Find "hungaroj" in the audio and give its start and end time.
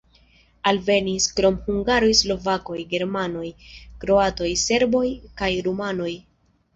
1.67-2.07